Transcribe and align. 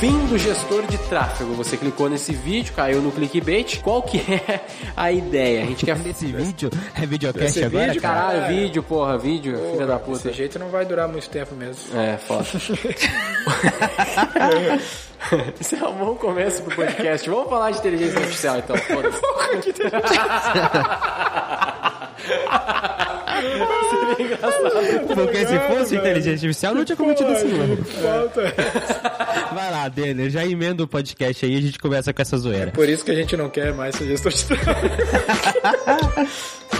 Fim 0.00 0.26
do 0.26 0.38
gestor 0.38 0.86
de 0.86 0.96
tráfego. 1.08 1.54
Você 1.54 1.76
clicou 1.76 2.08
nesse 2.08 2.32
vídeo, 2.32 2.72
caiu 2.72 3.02
no 3.02 3.10
clickbait. 3.10 3.80
Qual 3.82 4.00
que 4.00 4.18
é 4.18 4.60
a 4.96 5.10
ideia? 5.10 5.64
A 5.64 5.66
gente 5.66 5.84
quer 5.84 5.98
Esse 6.06 6.26
vídeo 6.26 6.70
é 6.94 7.04
videocast 7.04 7.46
Esse 7.56 7.64
agora, 7.64 7.86
vídeo, 7.88 8.02
cara? 8.02 8.32
caralho, 8.32 8.46
vídeo, 8.54 8.82
porra, 8.82 9.18
vídeo, 9.18 9.58
filha 9.72 9.86
da 9.86 9.98
puta. 9.98 10.18
Desse 10.18 10.36
jeito 10.36 10.56
não 10.58 10.68
vai 10.68 10.84
durar 10.86 11.08
muito 11.08 11.28
tempo 11.28 11.54
mesmo. 11.54 11.98
É, 11.98 12.16
foda. 12.16 12.46
Isso 15.60 15.74
é 15.74 15.88
um 15.88 15.94
bom 15.94 16.14
começo 16.14 16.62
pro 16.62 16.76
podcast. 16.76 17.28
Vamos 17.28 17.50
falar 17.50 17.72
de 17.72 17.78
inteligência 17.78 18.20
artificial 18.20 18.58
então, 18.58 18.76
foda-se. 18.76 19.20
Seria 23.40 24.26
engraçado. 24.26 25.14
Porque 25.14 25.46
se 25.46 25.58
fosse 25.60 25.96
inteligência 25.96 26.32
artificial, 26.32 26.74
não 26.74 26.84
tinha 26.84 26.96
cometido 26.96 27.32
esse 27.32 27.46
erro. 27.46 27.84
Falta. 27.84 28.54
Vai 29.54 29.70
lá, 29.70 29.88
Denner, 29.88 30.30
já 30.30 30.44
emenda 30.44 30.82
o 30.82 30.88
podcast 30.88 31.44
aí 31.44 31.54
e 31.54 31.58
a 31.58 31.60
gente 31.60 31.78
começa 31.78 32.12
com 32.12 32.22
essa 32.22 32.36
zoeira. 32.36 32.70
Por 32.72 32.88
isso 32.88 33.04
que 33.04 33.10
a 33.10 33.14
gente 33.14 33.36
não 33.36 33.48
quer 33.48 33.72
mais 33.72 33.94
ser 33.94 34.06
gestor 34.06 34.32
de 34.32 34.44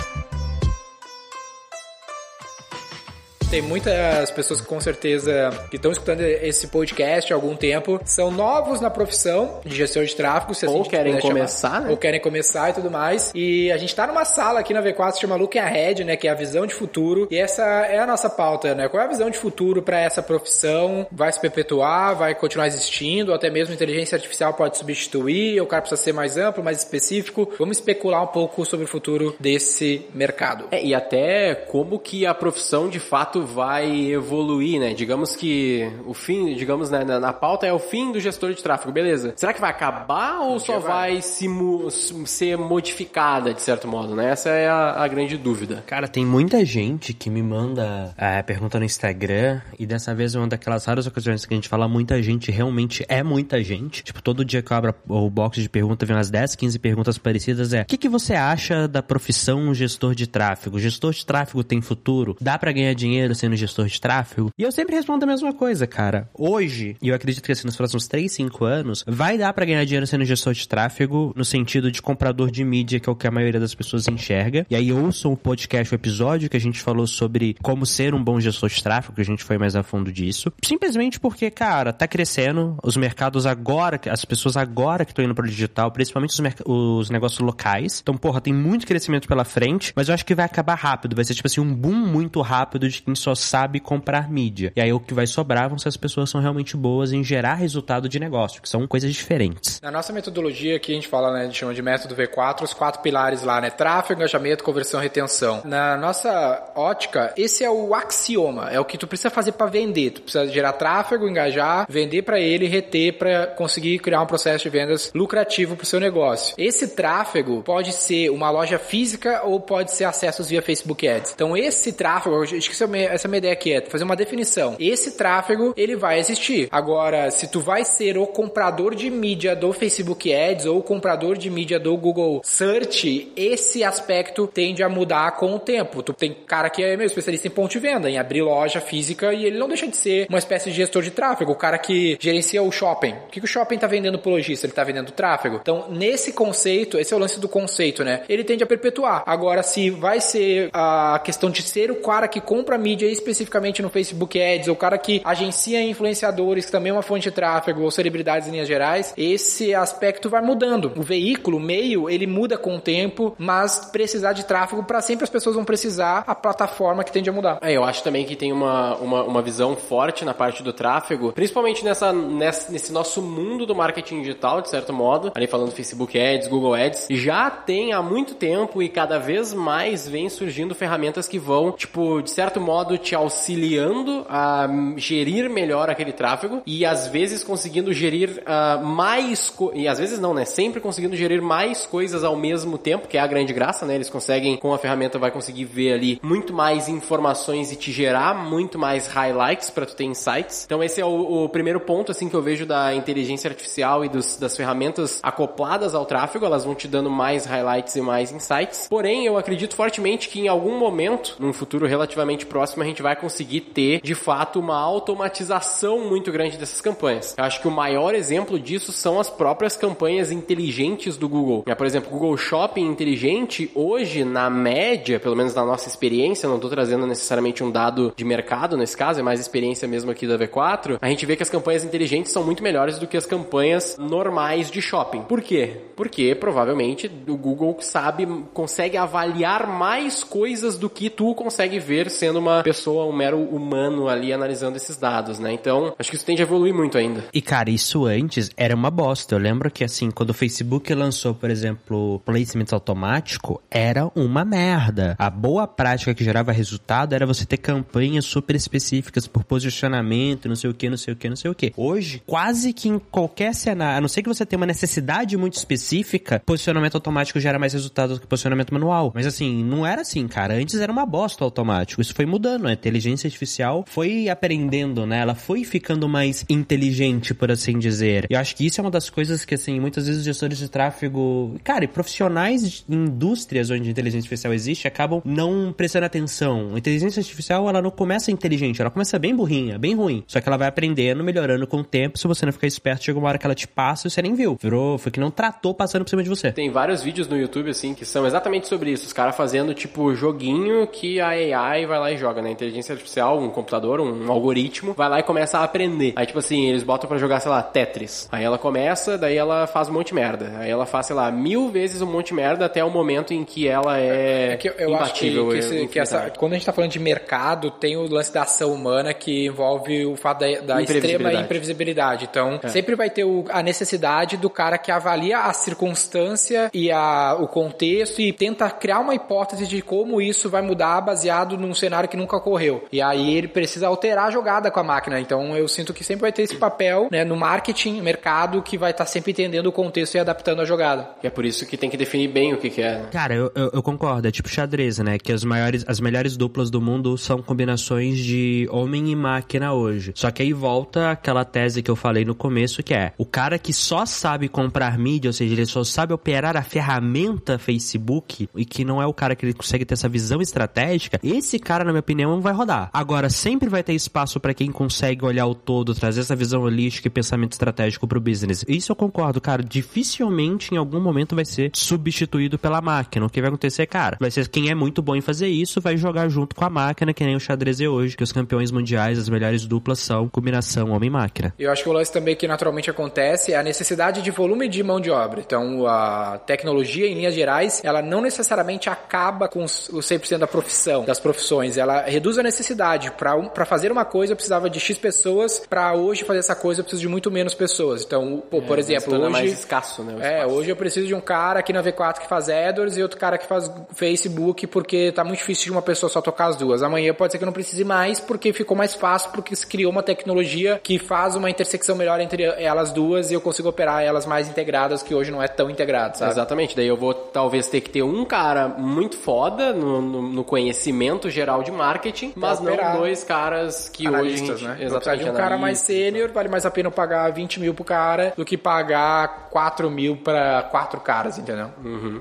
Tem 3.49 3.63
muitas 3.63 4.29
pessoas 4.29 4.61
que 4.61 4.67
com 4.67 4.79
certeza 4.79 5.49
que 5.71 5.77
estão 5.77 5.91
escutando 5.91 6.21
esse 6.21 6.67
podcast 6.67 7.33
há 7.33 7.35
algum 7.35 7.55
tempo, 7.55 7.99
são 8.05 8.29
novos 8.29 8.79
na 8.79 8.91
profissão 8.91 9.59
de 9.65 9.75
gestor 9.75 10.05
de 10.05 10.15
tráfego, 10.15 10.53
se 10.53 10.67
assim 10.67 10.77
Ou 10.77 10.83
querem 10.83 11.13
puder 11.13 11.21
chamar. 11.23 11.33
começar, 11.33 11.81
né? 11.81 11.89
Ou 11.89 11.97
querem 11.97 12.21
começar 12.21 12.69
e 12.69 12.73
tudo 12.73 12.91
mais. 12.91 13.31
E 13.33 13.71
a 13.71 13.77
gente 13.77 13.95
tá 13.95 14.05
numa 14.05 14.23
sala 14.23 14.59
aqui 14.59 14.71
na 14.71 14.83
V4 14.83 15.07
que 15.07 15.13
se 15.13 15.21
chama 15.21 15.35
Looking 15.35 15.57
Ahead, 15.57 16.03
né, 16.03 16.15
que 16.15 16.27
é 16.27 16.31
a 16.31 16.35
visão 16.35 16.67
de 16.67 16.75
futuro. 16.75 17.27
E 17.31 17.37
essa 17.37 17.63
é 17.63 17.97
a 17.97 18.05
nossa 18.05 18.29
pauta, 18.29 18.75
né? 18.75 18.87
Qual 18.87 19.01
é 19.01 19.05
a 19.07 19.09
visão 19.09 19.31
de 19.31 19.37
futuro 19.39 19.81
para 19.81 19.99
essa 19.99 20.21
profissão? 20.21 21.07
Vai 21.11 21.31
se 21.31 21.39
perpetuar, 21.39 22.15
vai 22.15 22.35
continuar 22.35 22.67
existindo, 22.67 23.31
ou 23.31 23.35
até 23.35 23.49
mesmo 23.49 23.73
inteligência 23.73 24.15
artificial 24.15 24.53
pode 24.53 24.77
substituir, 24.77 25.59
o 25.59 25.65
cara 25.65 25.81
precisa 25.81 25.99
ser 25.99 26.13
mais 26.13 26.37
amplo, 26.37 26.63
mais 26.63 26.77
específico. 26.77 27.51
Vamos 27.57 27.77
especular 27.77 28.21
um 28.21 28.27
pouco 28.27 28.63
sobre 28.63 28.85
o 28.85 28.87
futuro 28.87 29.35
desse 29.39 30.05
mercado. 30.13 30.65
É, 30.69 30.83
e 30.83 30.93
até 30.93 31.55
como 31.55 31.97
que 31.97 32.27
a 32.27 32.33
profissão 32.35 32.87
de 32.87 32.99
fato 32.99 33.38
vai 33.45 34.11
evoluir, 34.11 34.79
né? 34.79 34.93
Digamos 34.93 35.35
que 35.35 35.89
o 36.05 36.13
fim, 36.13 36.53
digamos, 36.55 36.89
né, 36.89 37.03
na, 37.03 37.19
na 37.19 37.33
pauta 37.33 37.65
é 37.65 37.73
o 37.73 37.79
fim 37.79 38.11
do 38.11 38.19
gestor 38.19 38.53
de 38.53 38.61
tráfego, 38.63 38.91
beleza. 38.91 39.33
Será 39.35 39.53
que 39.53 39.61
vai 39.61 39.69
acabar 39.69 40.39
ou 40.41 40.59
só 40.59 40.79
vai, 40.79 41.21
se 41.21 41.47
mu- 41.47 41.89
ser 41.91 42.57
modificada, 42.57 43.53
de 43.53 43.61
certo 43.61 43.87
modo, 43.87 44.15
né? 44.15 44.29
Essa 44.31 44.49
é 44.49 44.67
a, 44.67 45.03
a 45.03 45.07
grande 45.07 45.37
dúvida. 45.37 45.83
Cara, 45.85 46.07
tem 46.07 46.25
muita 46.25 46.63
gente 46.65 47.13
que 47.13 47.29
me 47.29 47.41
manda 47.43 48.13
é, 48.17 48.41
pergunta 48.41 48.79
no 48.79 48.85
Instagram 48.85 49.61
e 49.77 49.85
dessa 49.85 50.13
vez 50.15 50.35
é 50.35 50.39
uma 50.39 50.47
daquelas 50.47 50.85
raras 50.85 51.05
ocasiões 51.07 51.45
que 51.45 51.53
a 51.53 51.57
gente 51.57 51.69
fala 51.69 51.87
muita 51.87 52.21
gente, 52.21 52.51
realmente 52.51 53.05
é 53.07 53.21
muita 53.23 53.61
gente. 53.63 54.03
Tipo, 54.03 54.21
todo 54.21 54.43
dia 54.45 54.61
que 54.61 54.71
eu 54.71 54.77
abro 54.77 54.95
o 55.07 55.29
box 55.29 55.61
de 55.61 55.69
pergunta, 55.69 56.05
vem 56.05 56.15
umas 56.15 56.29
10, 56.29 56.55
15 56.55 56.79
perguntas 56.79 57.17
parecidas 57.17 57.73
é 57.73 57.81
o 57.81 57.85
que, 57.85 57.97
que 57.97 58.09
você 58.09 58.33
acha 58.33 58.87
da 58.87 59.01
profissão 59.03 59.73
gestor 59.73 60.15
de 60.15 60.27
tráfego? 60.27 60.79
Gestor 60.79 61.13
de 61.13 61.25
tráfego 61.25 61.63
tem 61.63 61.81
futuro? 61.81 62.35
Dá 62.39 62.57
pra 62.57 62.71
ganhar 62.71 62.93
dinheiro 62.93 63.28
sendo 63.35 63.55
gestor 63.55 63.87
de 63.87 63.99
tráfego? 63.99 64.51
E 64.57 64.63
eu 64.63 64.71
sempre 64.71 64.95
respondo 64.95 65.25
a 65.25 65.27
mesma 65.27 65.53
coisa, 65.53 65.85
cara. 65.87 66.29
Hoje, 66.33 66.95
e 67.01 67.09
eu 67.09 67.15
acredito 67.15 67.45
que 67.45 67.51
assim, 67.51 67.65
nos 67.65 67.75
próximos 67.75 68.07
3, 68.07 68.31
5 68.31 68.65
anos, 68.65 69.03
vai 69.07 69.37
dar 69.37 69.53
pra 69.53 69.65
ganhar 69.65 69.83
dinheiro 69.85 70.07
sendo 70.07 70.25
gestor 70.25 70.53
de 70.53 70.67
tráfego 70.67 71.33
no 71.35 71.45
sentido 71.45 71.91
de 71.91 72.01
comprador 72.01 72.51
de 72.51 72.63
mídia, 72.63 72.99
que 72.99 73.09
é 73.09 73.11
o 73.11 73.15
que 73.15 73.27
a 73.27 73.31
maioria 73.31 73.59
das 73.59 73.75
pessoas 73.75 74.07
enxerga. 74.07 74.65
E 74.69 74.75
aí 74.75 74.91
ouçam 74.91 75.31
o 75.31 75.37
podcast, 75.37 75.93
o 75.93 75.95
episódio 75.95 76.49
que 76.49 76.57
a 76.57 76.59
gente 76.59 76.81
falou 76.81 77.07
sobre 77.07 77.55
como 77.61 77.85
ser 77.85 78.13
um 78.13 78.23
bom 78.23 78.39
gestor 78.39 78.69
de 78.69 78.81
tráfego, 78.81 79.15
que 79.15 79.21
a 79.21 79.25
gente 79.25 79.43
foi 79.43 79.57
mais 79.57 79.75
a 79.75 79.83
fundo 79.83 80.11
disso. 80.11 80.51
Simplesmente 80.63 81.19
porque, 81.19 81.49
cara, 81.49 81.93
tá 81.93 82.07
crescendo, 82.07 82.77
os 82.83 82.97
mercados 82.97 83.45
agora, 83.45 83.99
as 84.09 84.25
pessoas 84.25 84.57
agora 84.57 85.05
que 85.05 85.11
estão 85.11 85.23
indo 85.23 85.35
pro 85.35 85.47
digital, 85.47 85.91
principalmente 85.91 86.31
os, 86.31 86.41
os 86.65 87.09
negócios 87.09 87.39
locais. 87.39 87.99
Então, 88.01 88.15
porra, 88.15 88.41
tem 88.41 88.53
muito 88.53 88.85
crescimento 88.85 89.27
pela 89.27 89.43
frente, 89.43 89.93
mas 89.95 90.07
eu 90.07 90.13
acho 90.13 90.25
que 90.25 90.35
vai 90.35 90.45
acabar 90.45 90.75
rápido. 90.75 91.15
Vai 91.15 91.25
ser, 91.25 91.33
tipo 91.33 91.47
assim, 91.47 91.61
um 91.61 91.73
boom 91.73 91.95
muito 91.95 92.41
rápido 92.41 92.87
de 92.87 93.01
quem 93.01 93.15
só 93.19 93.35
sabe 93.35 93.79
comprar 93.79 94.29
mídia. 94.29 94.71
E 94.75 94.81
aí 94.81 94.91
o 94.91 94.99
que 94.99 95.13
vai 95.13 95.27
sobrar 95.27 95.69
vão 95.69 95.77
ser 95.77 95.89
as 95.89 95.97
pessoas 95.97 96.29
que 96.29 96.31
são 96.31 96.41
realmente 96.41 96.75
boas 96.75 97.11
em 97.11 97.23
gerar 97.23 97.55
resultado 97.55 98.07
de 98.07 98.19
negócio, 98.19 98.61
que 98.61 98.69
são 98.69 98.87
coisas 98.87 99.13
diferentes. 99.13 99.79
Na 99.81 99.91
nossa 99.91 100.13
metodologia 100.13 100.75
aqui 100.75 100.91
a 100.91 100.95
gente 100.95 101.07
fala, 101.07 101.33
né, 101.33 101.41
a 101.41 101.45
gente 101.45 101.57
chama 101.57 101.73
de 101.73 101.81
método 101.81 102.15
V4, 102.15 102.63
os 102.63 102.73
quatro 102.73 103.01
pilares 103.01 103.43
lá, 103.43 103.61
né, 103.61 103.69
tráfego, 103.69 104.19
engajamento, 104.19 104.63
conversão, 104.63 104.99
retenção. 104.99 105.61
Na 105.65 105.97
nossa 105.97 106.71
ótica, 106.75 107.33
esse 107.37 107.63
é 107.63 107.69
o 107.69 107.93
axioma, 107.93 108.69
é 108.69 108.79
o 108.79 108.85
que 108.85 108.97
tu 108.97 109.07
precisa 109.07 109.29
fazer 109.29 109.53
para 109.53 109.67
vender. 109.67 110.11
Tu 110.11 110.21
precisa 110.21 110.47
gerar 110.47 110.73
tráfego, 110.73 111.27
engajar, 111.27 111.85
vender 111.89 112.23
para 112.23 112.39
ele, 112.39 112.67
reter 112.67 113.17
para 113.17 113.47
conseguir 113.47 113.99
criar 113.99 114.21
um 114.21 114.27
processo 114.27 114.63
de 114.63 114.69
vendas 114.69 115.11
lucrativo 115.13 115.75
para 115.75 115.83
o 115.83 115.87
seu 115.87 115.99
negócio. 115.99 116.55
Esse 116.57 116.87
tráfego 116.89 117.61
pode 117.63 117.91
ser 117.93 118.29
uma 118.29 118.49
loja 118.49 118.79
física 118.79 119.41
ou 119.43 119.59
pode 119.59 119.91
ser 119.91 120.05
acessos 120.05 120.49
via 120.49 120.61
Facebook 120.61 121.07
Ads. 121.07 121.33
Então 121.33 121.55
esse 121.55 121.93
tráfego, 121.93 122.41
acho 122.41 122.69
que 122.69 122.75
essa 123.09 123.27
minha 123.27 123.39
ideia 123.39 123.53
aqui, 123.53 123.73
é 123.73 123.81
fazer 123.81 124.03
uma 124.03 124.15
definição. 124.15 124.75
Esse 124.79 125.17
tráfego, 125.17 125.73
ele 125.75 125.95
vai 125.95 126.19
existir. 126.19 126.67
Agora, 126.71 127.31
se 127.31 127.47
tu 127.47 127.59
vai 127.59 127.83
ser 127.83 128.17
o 128.17 128.27
comprador 128.27 128.95
de 128.95 129.09
mídia 129.09 129.55
do 129.55 129.73
Facebook 129.73 130.33
Ads 130.33 130.65
ou 130.65 130.79
o 130.79 130.83
comprador 130.83 131.37
de 131.37 131.49
mídia 131.49 131.79
do 131.79 131.95
Google 131.97 132.41
Search, 132.43 133.31
esse 133.35 133.83
aspecto 133.83 134.47
tende 134.47 134.83
a 134.83 134.89
mudar 134.89 135.31
com 135.31 135.53
o 135.55 135.59
tempo. 135.59 136.03
Tu 136.03 136.13
tem 136.13 136.35
cara 136.45 136.69
que 136.69 136.83
é 136.83 136.95
meu 136.95 137.05
especialista 137.05 137.47
em 137.47 137.51
ponto 137.51 137.71
de 137.71 137.79
venda, 137.79 138.09
em 138.09 138.17
abrir 138.17 138.41
loja 138.41 138.81
física 138.81 139.33
e 139.33 139.45
ele 139.45 139.57
não 139.57 139.67
deixa 139.67 139.87
de 139.87 139.97
ser 139.97 140.27
uma 140.29 140.39
espécie 140.39 140.69
de 140.69 140.75
gestor 140.75 141.01
de 141.01 141.11
tráfego, 141.11 141.51
o 141.51 141.55
cara 141.55 141.77
que 141.77 142.17
gerencia 142.19 142.61
o 142.61 142.71
shopping. 142.71 143.13
O 143.13 143.31
que, 143.31 143.39
que 143.39 143.45
o 143.45 143.47
shopping 143.47 143.77
tá 143.77 143.87
vendendo 143.87 144.19
pro 144.19 144.31
lojista? 144.31 144.65
Ele 144.65 144.73
tá 144.73 144.83
vendendo 144.83 145.11
tráfego. 145.11 145.59
Então, 145.61 145.85
nesse 145.89 146.33
conceito, 146.33 146.97
esse 146.97 147.13
é 147.13 147.17
o 147.17 147.19
lance 147.19 147.39
do 147.39 147.47
conceito, 147.47 148.03
né? 148.03 148.23
Ele 148.29 148.43
tende 148.43 148.63
a 148.63 148.67
perpetuar. 148.67 149.23
Agora, 149.25 149.63
se 149.63 149.89
vai 149.89 150.19
ser 150.19 150.69
a 150.73 151.19
questão 151.23 151.49
de 151.49 151.61
ser 151.61 151.91
o 151.91 151.95
cara 151.95 152.27
que 152.27 152.41
compra 152.41 152.77
mídia 152.77 152.98
especificamente 153.05 153.81
no 153.81 153.89
Facebook 153.89 154.41
Ads, 154.41 154.67
ou 154.67 154.73
o 154.73 154.77
cara 154.77 154.97
que 154.97 155.21
agencia 155.23 155.81
influenciadores, 155.81 156.65
que 156.65 156.71
também 156.71 156.89
é 156.89 156.93
uma 156.93 157.01
fonte 157.01 157.23
de 157.23 157.31
tráfego, 157.31 157.81
ou 157.81 157.91
celebridades 157.91 158.47
em 158.47 158.51
linhas 158.51 158.67
gerais, 158.67 159.13
esse 159.17 159.73
aspecto 159.73 160.29
vai 160.29 160.41
mudando. 160.41 160.91
O 160.95 161.01
veículo, 161.01 161.57
o 161.57 161.59
meio, 161.59 162.09
ele 162.09 162.27
muda 162.27 162.57
com 162.57 162.75
o 162.75 162.79
tempo, 162.79 163.35
mas 163.37 163.89
precisar 163.91 164.33
de 164.33 164.45
tráfego, 164.45 164.83
para 164.83 165.01
sempre 165.01 165.23
as 165.23 165.29
pessoas 165.29 165.55
vão 165.55 165.65
precisar 165.65 166.23
a 166.25 166.35
plataforma 166.35 167.03
que 167.03 167.11
tende 167.11 167.29
a 167.29 167.33
mudar. 167.33 167.59
É, 167.61 167.71
eu 167.71 167.83
acho 167.83 168.03
também 168.03 168.25
que 168.25 168.35
tem 168.35 168.51
uma, 168.51 168.95
uma, 168.95 169.23
uma 169.23 169.41
visão 169.41 169.75
forte 169.75 170.25
na 170.25 170.33
parte 170.33 170.63
do 170.63 170.73
tráfego, 170.73 171.31
principalmente 171.33 171.83
nessa, 171.83 172.11
nessa, 172.13 172.71
nesse 172.71 172.91
nosso 172.91 173.21
mundo 173.21 173.65
do 173.65 173.75
marketing 173.75 174.21
digital, 174.21 174.61
de 174.61 174.69
certo 174.69 174.93
modo, 174.93 175.31
ali 175.35 175.47
falando 175.47 175.71
Facebook 175.71 176.17
Ads, 176.17 176.47
Google 176.47 176.75
Ads, 176.75 177.07
já 177.09 177.49
tem 177.49 177.93
há 177.93 178.01
muito 178.01 178.35
tempo 178.35 178.81
e 178.81 178.89
cada 178.89 179.17
vez 179.19 179.53
mais 179.53 180.07
vem 180.07 180.29
surgindo 180.29 180.73
ferramentas 180.75 181.27
que 181.27 181.37
vão, 181.37 181.71
tipo, 181.71 182.21
de 182.21 182.31
certo 182.31 182.59
modo, 182.59 182.78
te 182.97 183.15
auxiliando 183.15 184.25
a 184.29 184.67
gerir 184.97 185.49
melhor 185.49 185.89
aquele 185.89 186.11
tráfego 186.11 186.61
e 186.65 186.85
às 186.85 187.07
vezes 187.07 187.43
conseguindo 187.43 187.93
gerir 187.93 188.41
ah, 188.45 188.79
mais, 188.83 189.53
e 189.73 189.87
às 189.87 189.99
vezes 189.99 190.19
não, 190.19 190.33
né? 190.33 190.45
Sempre 190.45 190.79
conseguindo 190.79 191.15
gerir 191.15 191.41
mais 191.41 191.85
coisas 191.85 192.23
ao 192.23 192.35
mesmo 192.35 192.77
tempo, 192.77 193.07
que 193.07 193.17
é 193.17 193.21
a 193.21 193.27
grande 193.27 193.53
graça, 193.53 193.85
né? 193.85 193.95
Eles 193.95 194.09
conseguem, 194.09 194.57
com 194.57 194.73
a 194.73 194.77
ferramenta, 194.77 195.17
vai 195.17 195.31
conseguir 195.31 195.65
ver 195.65 195.93
ali 195.93 196.19
muito 196.21 196.53
mais 196.53 196.87
informações 196.87 197.71
e 197.71 197.75
te 197.75 197.91
gerar 197.91 198.33
muito 198.33 198.77
mais 198.77 199.07
highlights 199.07 199.69
para 199.69 199.85
tu 199.85 199.95
ter 199.95 200.05
insights. 200.05 200.65
Então 200.65 200.83
esse 200.83 201.01
é 201.01 201.05
o, 201.05 201.45
o 201.45 201.49
primeiro 201.49 201.79
ponto, 201.79 202.11
assim, 202.11 202.29
que 202.29 202.35
eu 202.35 202.41
vejo 202.41 202.65
da 202.65 202.93
inteligência 202.93 203.49
artificial 203.49 204.03
e 204.05 204.09
dos, 204.09 204.37
das 204.37 204.55
ferramentas 204.55 205.19
acopladas 205.23 205.95
ao 205.95 206.05
tráfego, 206.05 206.45
elas 206.45 206.65
vão 206.65 206.75
te 206.75 206.87
dando 206.87 207.09
mais 207.09 207.45
highlights 207.45 207.95
e 207.95 208.01
mais 208.01 208.31
insights. 208.31 208.87
Porém, 208.89 209.25
eu 209.25 209.37
acredito 209.37 209.75
fortemente 209.75 210.29
que 210.29 210.39
em 210.41 210.47
algum 210.47 210.77
momento, 210.77 211.35
num 211.39 211.53
futuro 211.53 211.85
relativamente 211.85 212.45
próximo, 212.45 212.68
a 212.77 212.83
gente 212.85 213.01
vai 213.01 213.15
conseguir 213.15 213.61
ter, 213.61 214.01
de 214.01 214.15
fato, 214.15 214.59
uma 214.59 214.77
automatização 214.77 216.07
muito 216.07 216.31
grande 216.31 216.57
dessas 216.57 216.81
campanhas. 216.81 217.35
Eu 217.37 217.43
acho 217.43 217.61
que 217.61 217.67
o 217.67 217.71
maior 217.71 218.15
exemplo 218.15 218.59
disso 218.59 218.91
são 218.91 219.19
as 219.19 219.29
próprias 219.29 219.75
campanhas 219.75 220.31
inteligentes 220.31 221.17
do 221.17 221.27
Google. 221.27 221.63
É, 221.65 221.75
Por 221.75 221.85
exemplo, 221.85 222.09
Google 222.09 222.37
Shopping 222.37 222.85
inteligente, 222.85 223.71
hoje, 223.73 224.23
na 224.23 224.49
média, 224.49 225.19
pelo 225.19 225.35
menos 225.35 225.53
na 225.53 225.65
nossa 225.65 225.87
experiência, 225.87 226.47
não 226.47 226.55
estou 226.55 226.69
trazendo 226.69 227.05
necessariamente 227.05 227.63
um 227.63 227.71
dado 227.71 228.13
de 228.15 228.25
mercado 228.25 228.77
nesse 228.77 228.95
caso, 228.95 229.19
é 229.19 229.23
mais 229.23 229.39
experiência 229.39 229.87
mesmo 229.87 230.11
aqui 230.11 230.27
da 230.27 230.37
V4, 230.37 230.97
a 231.01 231.09
gente 231.09 231.25
vê 231.25 231.35
que 231.35 231.43
as 231.43 231.49
campanhas 231.49 231.83
inteligentes 231.83 232.31
são 232.31 232.43
muito 232.43 232.63
melhores 232.63 232.99
do 232.99 233.07
que 233.07 233.17
as 233.17 233.25
campanhas 233.25 233.97
normais 233.97 234.69
de 234.69 234.81
shopping. 234.81 235.21
Por 235.21 235.41
quê? 235.41 235.77
Porque 235.95 236.35
provavelmente 236.35 237.09
o 237.27 237.37
Google 237.37 237.77
sabe, 237.79 238.25
consegue 238.53 238.97
avaliar 238.97 239.67
mais 239.67 240.23
coisas 240.23 240.77
do 240.77 240.89
que 240.89 241.09
tu 241.09 241.33
consegue 241.35 241.79
ver 241.79 242.09
sendo 242.09 242.39
uma 242.39 242.58
uma 242.59 242.63
pessoa, 242.63 243.05
um 243.05 243.15
mero 243.15 243.39
humano 243.39 244.07
ali 244.07 244.31
analisando 244.31 244.77
esses 244.77 244.97
dados, 244.97 245.39
né? 245.39 245.51
Então, 245.53 245.93
acho 245.97 246.09
que 246.09 246.15
isso 246.15 246.25
tende 246.25 246.41
a 246.41 246.45
evoluir 246.45 246.73
muito 246.73 246.97
ainda. 246.97 247.23
E 247.33 247.41
cara, 247.41 247.69
isso 247.69 248.05
antes 248.05 248.49
era 248.57 248.75
uma 248.75 248.91
bosta. 248.91 249.35
Eu 249.35 249.39
lembro 249.39 249.71
que 249.71 249.83
assim, 249.83 250.11
quando 250.11 250.31
o 250.31 250.33
Facebook 250.33 250.93
lançou, 250.93 251.33
por 251.33 251.49
exemplo, 251.49 252.19
placement 252.25 252.67
automático, 252.71 253.61
era 253.69 254.09
uma 254.15 254.43
merda. 254.43 255.15
A 255.17 255.29
boa 255.29 255.67
prática 255.67 256.13
que 256.13 256.23
gerava 256.23 256.51
resultado 256.51 257.13
era 257.13 257.25
você 257.25 257.45
ter 257.45 257.57
campanhas 257.57 258.25
super 258.25 258.55
específicas 258.55 259.27
por 259.27 259.43
posicionamento, 259.43 260.49
não 260.49 260.55
sei 260.55 260.69
o 260.69 260.73
que, 260.73 260.89
não 260.89 260.97
sei 260.97 261.13
o 261.13 261.17
que, 261.17 261.29
não 261.29 261.35
sei 261.35 261.51
o 261.51 261.55
que. 261.55 261.73
Hoje, 261.75 262.21
quase 262.25 262.73
que 262.73 262.89
em 262.89 262.99
qualquer 262.99 263.53
cenário, 263.53 263.97
a 263.97 264.01
não 264.01 264.07
ser 264.07 264.21
que 264.21 264.29
você 264.29 264.45
tenha 264.45 264.59
uma 264.59 264.65
necessidade 264.65 265.37
muito 265.37 265.55
específica, 265.55 266.41
posicionamento 266.45 266.95
automático 266.95 267.39
gera 267.39 267.59
mais 267.59 267.73
resultado 267.73 268.15
do 268.15 268.19
que 268.19 268.27
posicionamento 268.27 268.73
manual. 268.73 269.11
Mas 269.13 269.25
assim, 269.25 269.63
não 269.63 269.85
era 269.85 270.01
assim, 270.01 270.27
cara. 270.27 270.55
Antes 270.55 270.79
era 270.79 270.91
uma 270.91 271.05
bosta 271.05 271.43
automático. 271.43 272.01
Isso 272.01 272.13
foi 272.13 272.25
mudando. 272.25 272.48
A 272.65 272.73
inteligência 272.73 273.27
artificial 273.27 273.83
foi 273.87 274.29
aprendendo, 274.29 275.05
né? 275.05 275.19
Ela 275.19 275.35
foi 275.35 275.63
ficando 275.63 276.07
mais 276.07 276.45
inteligente, 276.49 277.33
por 277.33 277.51
assim 277.51 277.77
dizer. 277.77 278.25
E 278.29 278.33
eu 278.33 278.39
acho 278.39 278.55
que 278.55 278.65
isso 278.65 278.79
é 278.79 278.83
uma 278.83 278.91
das 278.91 279.09
coisas 279.09 279.43
que, 279.45 279.55
assim, 279.55 279.79
muitas 279.79 280.05
vezes 280.05 280.19
os 280.19 280.25
gestores 280.25 280.57
de 280.57 280.69
tráfego, 280.69 281.55
cara, 281.63 281.83
e 281.83 281.87
profissionais 281.87 282.85
em 282.89 283.09
indústrias 283.19 283.69
onde 283.69 283.89
inteligência 283.89 284.19
artificial 284.19 284.53
existe 284.53 284.87
acabam 284.87 285.21
não 285.25 285.73
prestando 285.73 286.05
atenção. 286.05 286.71
A 286.73 286.77
inteligência 286.77 287.19
artificial, 287.19 287.67
ela 287.67 287.81
não 287.81 287.91
começa 287.91 288.31
inteligente, 288.31 288.81
ela 288.81 288.89
começa 288.89 289.19
bem 289.19 289.35
burrinha, 289.35 289.77
bem 289.77 289.95
ruim. 289.95 290.23
Só 290.27 290.39
que 290.39 290.47
ela 290.47 290.57
vai 290.57 290.67
aprendendo, 290.67 291.23
melhorando 291.23 291.67
com 291.67 291.77
o 291.77 291.83
tempo. 291.83 292.17
Se 292.17 292.27
você 292.27 292.45
não 292.45 292.53
ficar 292.53 292.67
esperto, 292.67 293.03
chega 293.03 293.19
uma 293.19 293.27
hora 293.27 293.37
que 293.37 293.45
ela 293.45 293.55
te 293.55 293.67
passa 293.67 294.07
e 294.07 294.11
você 294.11 294.21
nem 294.21 294.33
viu. 294.33 294.57
Virou, 294.61 294.97
foi 294.97 295.11
que 295.11 295.19
não 295.19 295.31
tratou 295.31 295.73
passando 295.73 296.03
por 296.03 296.09
cima 296.09 296.23
de 296.23 296.29
você. 296.29 296.51
Tem 296.51 296.69
vários 296.69 297.03
vídeos 297.03 297.27
no 297.27 297.37
YouTube, 297.37 297.69
assim, 297.69 297.93
que 297.93 298.05
são 298.05 298.25
exatamente 298.25 298.67
sobre 298.67 298.91
isso. 298.91 299.05
Os 299.05 299.13
caras 299.13 299.35
fazendo, 299.35 299.73
tipo, 299.73 300.13
joguinho 300.15 300.87
que 300.87 301.19
a 301.19 301.29
AI 301.29 301.85
vai 301.85 301.99
lá 301.99 302.11
e 302.11 302.17
joga, 302.17 302.38
né? 302.41 302.51
Inteligência 302.51 302.93
artificial, 302.93 303.39
um 303.39 303.49
computador, 303.49 303.99
um 304.01 304.31
algoritmo, 304.31 304.93
vai 304.93 305.09
lá 305.09 305.19
e 305.19 305.23
começa 305.23 305.57
a 305.59 305.63
aprender. 305.63 306.13
Aí, 306.15 306.25
tipo 306.25 306.39
assim, 306.39 306.67
eles 306.69 306.83
botam 306.83 307.07
para 307.07 307.17
jogar, 307.17 307.39
sei 307.39 307.51
lá, 307.51 307.61
Tetris. 307.61 308.27
Aí 308.31 308.43
ela 308.43 308.57
começa, 308.57 309.17
daí 309.17 309.37
ela 309.37 309.67
faz 309.67 309.89
um 309.89 309.93
monte 309.93 310.07
de 310.07 310.13
merda. 310.15 310.53
Aí 310.59 310.69
ela 310.69 310.85
faz, 310.85 311.07
sei 311.07 311.15
lá, 311.15 311.31
mil 311.31 311.69
vezes 311.69 312.01
um 312.01 312.05
monte 312.05 312.27
de 312.27 312.33
merda 312.33 312.65
até 312.65 312.83
o 312.83 312.89
momento 312.89 313.33
em 313.33 313.43
que 313.43 313.67
ela 313.67 313.97
é, 313.99 314.53
É 314.53 314.57
que 314.57 314.69
eu- 314.69 314.73
eu 314.77 314.95
acho 314.95 315.13
que, 315.13 315.27
imbatível. 315.27 315.49
que, 315.49 315.57
esse- 315.57 315.87
que 315.87 315.99
essa, 315.99 316.31
quando 316.37 316.53
a 316.53 316.55
gente 316.55 316.65
tá 316.65 316.71
falando 316.73 316.91
de 316.91 316.99
mercado, 316.99 317.71
tem 317.71 317.95
o 317.97 318.07
lance 318.07 318.33
da 318.33 318.41
ação 318.43 318.73
humana 318.73 319.13
que 319.13 319.45
envolve 319.47 320.05
o 320.05 320.15
fato 320.15 320.39
da, 320.39 320.45
da 320.47 320.53
extrema 320.53 320.81
Imprevisibilidade. 320.81 321.43
imprevisibilidade. 321.43 322.27
Então, 322.29 322.59
É. 322.63 322.67
sempre 322.69 322.95
vai 322.95 323.09
ter 323.09 323.23
o- 323.23 323.45
a 323.49 323.61
necessidade 323.61 324.37
do 324.37 324.49
cara 324.49 324.77
que 324.77 324.91
avalia 324.91 325.39
a 325.39 325.53
circunstância 325.53 326.69
e 326.73 326.91
a, 326.91 327.35
o 327.39 327.47
contexto 327.47 328.19
e 328.21 328.31
tenta 328.31 328.69
criar 328.69 328.99
uma 328.99 329.13
hipótese 329.15 329.67
de 329.67 329.81
como 329.81 330.21
isso 330.21 330.49
vai 330.49 330.61
mudar 330.61 331.01
baseado 331.01 331.57
num 331.57 331.73
cenário 331.73 332.07
que 332.09 332.17
nunca 332.29 332.37
ocorreu. 332.37 332.85
E 332.91 333.01
aí 333.01 333.35
ele 333.35 333.47
precisa 333.47 333.87
alterar 333.87 334.27
a 334.27 334.31
jogada 334.31 334.69
com 334.69 334.79
a 334.79 334.83
máquina. 334.83 335.19
Então, 335.19 335.57
eu 335.57 335.67
sinto 335.67 335.93
que 335.93 336.03
sempre 336.03 336.21
vai 336.21 336.31
ter 336.31 336.43
esse 336.43 336.55
papel 336.55 337.07
né, 337.11 337.25
no 337.25 337.35
marketing, 337.35 338.01
mercado, 338.01 338.61
que 338.61 338.77
vai 338.77 338.91
estar 338.91 339.05
sempre 339.07 339.31
entendendo 339.31 339.65
o 339.65 339.71
contexto 339.71 340.15
e 340.15 340.19
adaptando 340.19 340.61
a 340.61 340.65
jogada. 340.65 341.09
E 341.23 341.27
é 341.27 341.29
por 341.29 341.43
isso 341.43 341.65
que 341.65 341.75
tem 341.75 341.89
que 341.89 341.97
definir 341.97 342.27
bem 342.27 342.53
o 342.53 342.57
que, 342.57 342.69
que 342.69 342.81
é. 342.81 342.99
né? 342.99 343.07
Cara, 343.11 343.33
eu, 343.33 343.51
eu, 343.55 343.71
eu 343.73 343.83
concordo. 343.83 344.27
É 344.27 344.31
tipo 344.31 344.47
xadrez, 344.47 344.99
né? 344.99 345.17
Que 345.17 345.31
as 345.31 345.43
maiores, 345.43 345.83
as 345.87 345.99
melhores 345.99 346.37
duplas 346.37 346.69
do 346.69 346.79
mundo 346.79 347.17
são 347.17 347.41
combinações 347.41 348.19
de 348.19 348.67
homem 348.71 349.09
e 349.09 349.15
máquina 349.15 349.73
hoje. 349.73 350.11
Só 350.15 350.29
que 350.29 350.43
aí 350.43 350.53
volta 350.53 351.11
aquela 351.11 351.43
tese 351.43 351.81
que 351.81 351.89
eu 351.89 351.95
falei 351.95 352.23
no 352.23 352.35
começo, 352.35 352.83
que 352.83 352.93
é 352.93 353.13
o 353.17 353.25
cara 353.25 353.57
que 353.57 353.73
só 353.73 354.05
sabe 354.05 354.47
comprar 354.47 354.97
mídia, 354.97 355.29
ou 355.29 355.33
seja, 355.33 355.53
ele 355.53 355.65
só 355.65 355.83
sabe 355.83 356.13
operar 356.13 356.55
a 356.55 356.61
ferramenta 356.61 357.57
Facebook 357.57 358.49
e 358.55 358.65
que 358.65 358.85
não 358.85 359.01
é 359.01 359.07
o 359.07 359.13
cara 359.13 359.35
que 359.35 359.45
ele 359.45 359.53
consegue 359.53 359.85
ter 359.85 359.93
essa 359.93 360.09
visão 360.09 360.41
estratégica, 360.41 361.19
esse 361.23 361.57
cara, 361.57 361.83
na 361.83 361.91
minha 361.91 362.01
opinião, 362.01 362.18
não 362.25 362.41
vai 362.41 362.53
rodar. 362.53 362.89
Agora, 362.93 363.29
sempre 363.29 363.69
vai 363.69 363.83
ter 363.83 363.93
espaço 363.93 364.39
pra 364.39 364.53
quem 364.53 364.71
consegue 364.71 365.25
olhar 365.25 365.45
o 365.47 365.55
todo, 365.55 365.93
trazer 365.93 366.21
essa 366.21 366.35
visão 366.35 366.61
holística 366.61 367.07
e 367.07 367.11
pensamento 367.11 367.53
estratégico 367.53 368.07
pro 368.07 368.21
business. 368.21 368.65
Isso 368.67 368.91
eu 368.91 368.95
concordo, 368.95 369.41
cara. 369.41 369.63
Dificilmente 369.63 370.73
em 370.73 370.77
algum 370.77 370.99
momento 370.99 371.35
vai 371.35 371.45
ser 371.45 371.71
substituído 371.73 372.57
pela 372.57 372.81
máquina. 372.81 373.25
O 373.25 373.29
que 373.29 373.41
vai 373.41 373.49
acontecer, 373.49 373.85
cara, 373.85 374.17
vai 374.19 374.31
ser 374.31 374.47
quem 374.47 374.69
é 374.69 374.75
muito 374.75 375.01
bom 375.01 375.15
em 375.15 375.21
fazer 375.21 375.47
isso 375.47 375.81
vai 375.81 375.97
jogar 375.97 376.29
junto 376.29 376.55
com 376.55 376.65
a 376.65 376.69
máquina, 376.69 377.13
que 377.13 377.23
nem 377.23 377.35
o 377.35 377.39
xadrez 377.39 377.79
é 377.81 377.87
hoje, 377.87 378.15
que 378.15 378.23
os 378.23 378.31
campeões 378.31 378.71
mundiais, 378.71 379.19
as 379.19 379.29
melhores 379.29 379.65
duplas 379.65 379.99
são 379.99 380.27
combinação 380.27 380.91
homem-máquina. 380.91 381.53
Eu 381.57 381.71
acho 381.71 381.83
que 381.83 381.89
o 381.89 381.93
lance 381.93 382.11
também 382.11 382.35
que 382.35 382.47
naturalmente 382.47 382.89
acontece 382.89 383.53
é 383.53 383.57
a 383.57 383.63
necessidade 383.63 384.21
de 384.21 384.31
volume 384.31 384.67
de 384.67 384.81
mão 384.83 384.99
de 384.99 385.09
obra. 385.09 385.41
Então, 385.41 385.85
a 385.85 386.39
tecnologia, 386.45 387.07
em 387.07 387.15
linhas 387.15 387.33
gerais, 387.33 387.81
ela 387.83 388.01
não 388.01 388.21
necessariamente 388.21 388.89
acaba 388.89 389.47
com 389.47 389.63
os 389.63 389.89
100% 389.91 390.37
da 390.37 390.47
profissão, 390.47 391.05
das 391.05 391.19
profissões. 391.19 391.77
Ela 391.77 392.08
reduz 392.09 392.37
a 392.37 392.43
necessidade. 392.43 393.11
Para 393.11 393.35
um, 393.35 393.47
pra 393.47 393.65
fazer 393.65 393.91
uma 393.91 394.05
coisa, 394.05 394.33
eu 394.33 394.35
precisava 394.35 394.69
de 394.69 394.79
X 394.79 394.97
pessoas. 394.97 395.59
Para 395.69 395.93
hoje 395.93 396.23
fazer 396.23 396.39
essa 396.39 396.55
coisa, 396.55 396.81
eu 396.81 396.83
preciso 396.83 397.01
de 397.01 397.07
muito 397.07 397.29
menos 397.31 397.53
pessoas. 397.53 398.03
Então, 398.03 398.41
pô, 398.49 398.61
por 398.61 398.77
É, 398.77 398.81
exemplo, 398.81 399.03
se 399.03 399.09
torna 399.09 399.25
hoje... 399.25 399.31
mais 399.31 399.51
escasso, 399.53 400.03
né? 400.03 400.39
É, 400.41 400.45
hoje 400.45 400.69
eu 400.69 400.75
preciso 400.75 401.07
de 401.07 401.15
um 401.15 401.21
cara 401.21 401.59
aqui 401.59 401.71
na 401.73 401.81
V4 401.83 402.19
que 402.19 402.27
faz 402.27 402.49
AdWords 402.49 402.97
e 402.97 403.01
outro 403.03 403.17
cara 403.19 403.37
que 403.37 403.45
faz 403.47 403.69
Facebook 403.93 404.67
porque 404.67 405.11
tá 405.11 405.23
muito 405.23 405.39
difícil 405.39 405.65
de 405.65 405.71
uma 405.71 405.81
pessoa 405.81 406.09
só 406.09 406.21
tocar 406.21 406.47
as 406.47 406.55
duas. 406.55 406.81
Amanhã 406.83 407.13
pode 407.13 407.31
ser 407.31 407.37
que 407.37 407.43
eu 407.43 407.47
não 407.47 407.53
precise 407.53 407.83
mais 407.83 408.19
porque 408.19 408.51
ficou 408.53 408.75
mais 408.75 408.93
fácil 408.95 409.29
porque 409.31 409.55
se 409.55 409.65
criou 409.67 409.91
uma 409.91 410.01
tecnologia 410.03 410.79
que 410.81 410.97
faz 410.97 411.35
uma 411.35 411.49
intersecção 411.49 411.95
melhor 411.95 412.19
entre 412.19 412.43
elas 412.43 412.91
duas 412.91 413.31
e 413.31 413.33
eu 413.33 413.41
consigo 413.41 413.69
operar 413.69 414.03
elas 414.03 414.25
mais 414.25 414.47
integradas 414.49 415.03
que 415.03 415.13
hoje 415.13 415.31
não 415.31 415.41
é 415.41 415.47
tão 415.47 415.69
integrado, 415.69 416.17
sabe? 416.17 416.31
Exatamente, 416.31 416.75
daí 416.75 416.87
eu 416.87 416.97
vou 416.97 417.13
talvez 417.13 417.67
ter 417.67 417.81
que 417.81 417.89
ter 417.89 418.01
um 418.03 418.23
cara 418.25 418.67
muito 418.67 419.17
foda 419.17 419.73
no, 419.73 420.01
no- 420.01 420.21
no 420.21 420.43
conhecimento 420.43 421.29
geral 421.29 421.63
de 421.63 421.71
marketing, 421.71 421.98
mas 422.35 422.59
não 422.59 422.97
dois 422.97 423.23
caras 423.23 423.89
que 423.89 424.07
Analistas, 424.07 424.49
hoje 424.49 424.67
né? 424.67 424.77
gente, 424.77 424.91
precisa 424.91 425.17
de 425.17 425.29
um 425.29 425.33
cara 425.33 425.57
mais 425.57 425.79
sênior, 425.79 426.31
vale 426.31 426.49
mais 426.49 426.65
a 426.65 426.71
pena 426.71 426.89
pagar 426.91 427.31
20 427.31 427.59
mil 427.59 427.73
pro 427.73 427.83
cara 427.83 428.33
do 428.35 428.45
que 428.45 428.57
pagar 428.57 429.49
4 429.49 429.89
mil 429.89 430.17
pra 430.17 430.63
quatro 430.63 430.99
caras, 430.99 431.37
entendeu? 431.37 431.69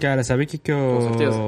Cara, 0.01 0.23
sabe 0.25 0.45
o 0.45 0.47
que 0.47 0.59
que 0.59 0.73
eu... 0.73 1.01
certeza. 1.03 1.39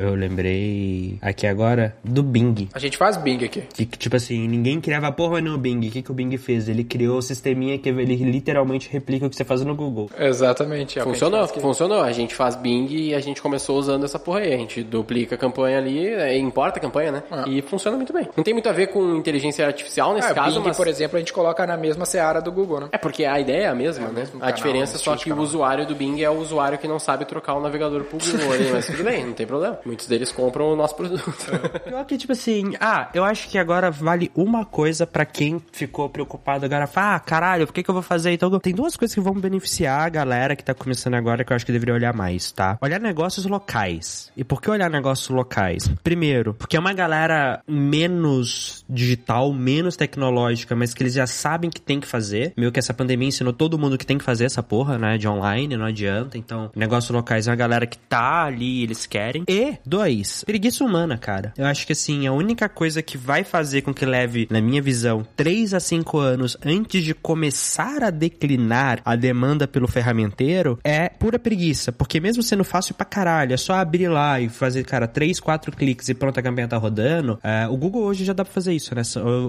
Eu 0.00 0.14
lembrei 0.14 1.18
aqui 1.20 1.46
agora 1.46 1.94
do 2.02 2.22
Bing. 2.22 2.70
A 2.72 2.78
gente 2.78 2.96
faz 2.96 3.18
Bing 3.18 3.44
aqui. 3.44 3.62
Que, 3.74 3.84
que, 3.84 3.98
tipo 3.98 4.16
assim, 4.16 4.48
ninguém 4.48 4.80
criava 4.80 5.12
porra 5.12 5.42
no 5.42 5.58
Bing. 5.58 5.88
O 5.88 5.90
que, 5.90 6.00
que 6.00 6.10
o 6.10 6.14
Bing 6.14 6.34
fez? 6.38 6.70
Ele 6.70 6.82
criou 6.82 7.18
o 7.18 7.22
sisteminha 7.22 7.78
que 7.78 7.90
ele 7.90 8.16
literalmente 8.16 8.88
replica 8.90 9.26
o 9.26 9.30
que 9.30 9.36
você 9.36 9.44
faz 9.44 9.60
no 9.62 9.74
Google. 9.74 10.10
Exatamente. 10.18 10.98
é 10.98 11.02
o 11.02 11.04
que 11.04 11.10
a 11.10 11.12
Funcionou, 11.12 11.46
funcionou. 11.48 12.00
A 12.02 12.12
gente 12.12 12.34
faz 12.34 12.56
Bing 12.56 12.86
e 12.90 13.14
a 13.14 13.20
gente 13.20 13.42
começou 13.42 13.78
usando 13.78 14.04
essa 14.04 14.18
porra 14.18 14.40
aí. 14.40 14.54
A 14.54 14.56
gente 14.56 14.82
duplica 14.82 15.34
a 15.34 15.38
campanha 15.38 15.76
ali, 15.76 16.08
é, 16.08 16.38
importa 16.38 16.78
a 16.78 16.82
campanha, 16.82 17.12
né? 17.12 17.22
Ah. 17.30 17.44
E 17.46 17.60
funciona 17.60 17.96
muito 17.98 18.12
bem. 18.12 18.26
Não 18.34 18.42
tem 18.42 18.54
muito 18.54 18.70
a 18.70 18.72
ver 18.72 18.86
com 18.86 19.16
inteligência 19.16 19.66
artificial 19.66 20.14
nesse 20.14 20.28
Ah, 20.28 20.34
caso, 20.34 20.60
Bing, 20.60 20.68
mas... 20.68 20.76
por 20.78 20.88
exemplo, 20.88 21.16
a 21.16 21.20
gente 21.20 21.32
coloca 21.32 21.66
na 21.66 21.76
mesma 21.76 22.06
seara 22.06 22.40
do 22.40 22.50
Google, 22.50 22.80
né? 22.80 22.88
É 22.92 22.96
porque 22.96 23.26
a 23.26 23.38
ideia 23.38 23.64
é 23.64 23.68
a 23.68 23.74
mesma, 23.74 24.06
né? 24.08 24.20
mesmo 24.20 24.38
a 24.38 24.40
canal, 24.40 24.54
diferença 24.56 24.96
é 24.96 24.98
só 24.98 25.14
que 25.14 25.26
o 25.28 25.34
canal. 25.34 25.44
usuário 25.44 25.86
do 25.86 25.94
Bing 25.94 26.22
é 26.22 26.30
o 26.30 26.38
usuário 26.38 26.78
que 26.78 26.88
não 26.88 26.98
sabe 26.98 27.26
trocar 27.26 27.54
o 27.54 27.60
navegador 27.60 28.04
pro 28.04 28.18
Google 28.18 28.52
ali, 28.52 28.70
mas 28.72 28.86
tudo 28.86 29.04
bem, 29.04 29.26
não 29.26 29.34
tem 29.34 29.46
problema. 29.46 29.78
Muitos 29.90 30.06
deles 30.06 30.30
compram 30.30 30.72
o 30.72 30.76
nosso 30.76 30.94
produto. 30.94 31.24
Pior 31.84 32.04
que, 32.04 32.16
tipo 32.16 32.32
assim, 32.32 32.74
ah, 32.80 33.10
eu 33.12 33.24
acho 33.24 33.48
que 33.48 33.58
agora 33.58 33.90
vale 33.90 34.30
uma 34.36 34.64
coisa 34.64 35.04
pra 35.04 35.24
quem 35.24 35.60
ficou 35.72 36.08
preocupado 36.08 36.64
agora. 36.64 36.86
Fala, 36.86 37.16
ah, 37.16 37.18
caralho, 37.18 37.66
por 37.66 37.72
que, 37.72 37.82
que 37.82 37.90
eu 37.90 37.94
vou 37.94 38.02
fazer? 38.02 38.30
Então, 38.30 38.56
tem 38.60 38.72
duas 38.72 38.96
coisas 38.96 39.12
que 39.12 39.20
vão 39.20 39.34
beneficiar 39.34 40.02
a 40.02 40.08
galera 40.08 40.54
que 40.54 40.62
tá 40.62 40.72
começando 40.72 41.14
agora 41.14 41.44
que 41.44 41.52
eu 41.52 41.56
acho 41.56 41.66
que 41.66 41.72
deveria 41.72 41.92
olhar 41.92 42.14
mais, 42.14 42.52
tá? 42.52 42.78
Olhar 42.80 43.00
negócios 43.00 43.44
locais. 43.46 44.30
E 44.36 44.44
por 44.44 44.62
que 44.62 44.70
olhar 44.70 44.88
negócios 44.88 45.28
locais? 45.28 45.88
Primeiro, 46.04 46.54
porque 46.54 46.76
é 46.76 46.80
uma 46.80 46.92
galera 46.92 47.60
menos 47.66 48.84
digital, 48.88 49.52
menos 49.52 49.96
tecnológica, 49.96 50.76
mas 50.76 50.94
que 50.94 51.02
eles 51.02 51.14
já 51.14 51.26
sabem 51.26 51.68
que 51.68 51.80
tem 51.80 51.98
que 51.98 52.06
fazer. 52.06 52.52
Meio 52.56 52.70
que 52.70 52.78
essa 52.78 52.94
pandemia 52.94 53.26
ensinou 53.26 53.52
todo 53.52 53.76
mundo 53.76 53.98
que 53.98 54.06
tem 54.06 54.18
que 54.18 54.24
fazer 54.24 54.44
essa 54.44 54.62
porra, 54.62 54.96
né? 54.96 55.18
De 55.18 55.26
online, 55.26 55.76
não 55.76 55.86
adianta. 55.86 56.38
Então, 56.38 56.70
negócios 56.76 57.10
locais 57.10 57.48
é 57.48 57.50
uma 57.50 57.56
galera 57.56 57.88
que 57.88 57.98
tá 57.98 58.44
ali, 58.44 58.84
eles 58.84 59.04
querem. 59.04 59.42
E, 59.48 59.79
dois, 59.84 60.44
preguiça 60.44 60.84
humana, 60.84 61.16
cara. 61.18 61.52
Eu 61.56 61.66
acho 61.66 61.86
que 61.86 61.92
assim, 61.92 62.26
a 62.26 62.32
única 62.32 62.68
coisa 62.68 63.02
que 63.02 63.16
vai 63.16 63.44
fazer 63.44 63.82
com 63.82 63.92
que 63.92 64.04
leve, 64.04 64.46
na 64.50 64.60
minha 64.60 64.82
visão, 64.82 65.26
3 65.36 65.74
a 65.74 65.80
5 65.80 66.18
anos 66.18 66.56
antes 66.64 67.04
de 67.04 67.14
começar 67.14 68.02
a 68.02 68.10
declinar 68.10 69.00
a 69.04 69.16
demanda 69.16 69.66
pelo 69.66 69.88
ferramenteiro 69.88 70.78
é 70.84 71.08
pura 71.08 71.38
preguiça. 71.38 71.92
Porque 71.92 72.20
mesmo 72.20 72.42
sendo 72.42 72.64
fácil 72.64 72.94
pra 72.94 73.04
caralho, 73.04 73.52
é 73.52 73.56
só 73.56 73.74
abrir 73.74 74.08
lá 74.08 74.40
e 74.40 74.48
fazer, 74.48 74.84
cara, 74.84 75.06
3, 75.06 75.40
4 75.40 75.72
cliques 75.72 76.08
e 76.08 76.14
pronto, 76.14 76.38
a 76.38 76.42
campanha 76.42 76.68
tá 76.68 76.76
rodando. 76.76 77.38
É, 77.42 77.66
o 77.68 77.76
Google 77.76 78.02
hoje 78.02 78.24
já 78.24 78.32
dá 78.32 78.44
pra 78.44 78.52
fazer 78.52 78.72
isso, 78.72 78.94
né? 78.94 79.02